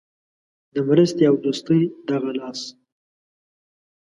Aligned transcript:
د 0.73 0.75
مرستې 0.89 1.23
او 1.29 1.35
دوستۍ 1.43 1.81
دغه 2.09 2.31
لاس. 2.39 2.61